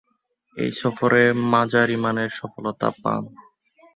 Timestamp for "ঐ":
0.57-0.65